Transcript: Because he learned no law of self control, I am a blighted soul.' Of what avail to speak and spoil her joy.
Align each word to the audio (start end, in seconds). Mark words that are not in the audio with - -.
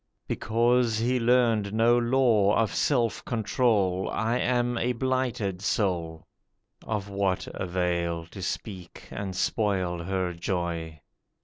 Because 0.27 0.97
he 0.97 1.19
learned 1.19 1.73
no 1.75 1.95
law 1.95 2.55
of 2.55 2.73
self 2.73 3.23
control, 3.23 4.09
I 4.11 4.39
am 4.39 4.75
a 4.79 4.93
blighted 4.93 5.61
soul.' 5.61 6.25
Of 6.87 7.07
what 7.07 7.45
avail 7.53 8.25
to 8.31 8.41
speak 8.41 9.07
and 9.11 9.35
spoil 9.35 9.99
her 10.05 10.33
joy. 10.33 11.01